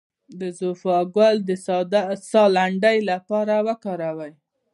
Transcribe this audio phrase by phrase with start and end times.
[0.39, 1.51] د زوفا ګل د
[2.31, 4.33] ساه لنډۍ لپاره وکاروئ